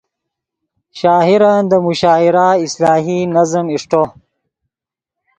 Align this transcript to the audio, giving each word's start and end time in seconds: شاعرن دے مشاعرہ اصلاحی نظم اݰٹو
شاعرن 0.99 1.61
دے 1.69 1.77
مشاعرہ 1.87 2.47
اصلاحی 2.65 3.19
نظم 3.35 3.65
اݰٹو 3.75 4.03